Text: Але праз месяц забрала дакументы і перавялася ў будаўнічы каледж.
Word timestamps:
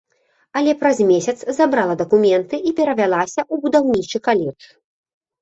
Але 0.59 0.71
праз 0.79 0.97
месяц 1.11 1.35
забрала 1.57 1.97
дакументы 2.01 2.55
і 2.71 2.75
перавялася 2.81 3.41
ў 3.53 3.67
будаўнічы 3.67 4.17
каледж. 4.31 4.63